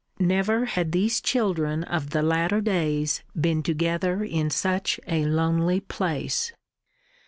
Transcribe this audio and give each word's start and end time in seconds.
Never 0.17 0.65
had 0.65 0.93
these 0.93 1.21
children 1.21 1.83
of 1.83 2.09
the 2.09 2.23
latter 2.23 2.59
days 2.59 3.21
been 3.39 3.61
together 3.61 4.23
in 4.23 4.49
such 4.49 4.99
a 5.05 5.25
lonely 5.25 5.79
place. 5.79 6.51